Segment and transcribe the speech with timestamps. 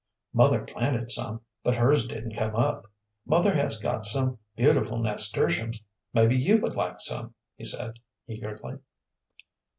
[0.33, 2.89] "Mother planted some, but hers didn't come up.
[3.23, 5.79] Mother has got some beautiful nasturtiums.
[6.11, 8.79] Perhaps you would like some," he said, eagerly.